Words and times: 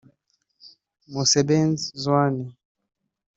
Mosebenzi 1.13 1.83
Zwane 2.03 2.43